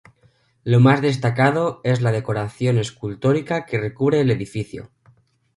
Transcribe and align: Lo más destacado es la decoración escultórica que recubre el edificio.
Lo 0.63 0.79
más 0.79 0.99
destacado 1.03 1.79
es 1.83 2.01
la 2.01 2.11
decoración 2.11 2.79
escultórica 2.79 3.67
que 3.67 3.77
recubre 3.77 4.19
el 4.21 4.31
edificio. 4.31 4.89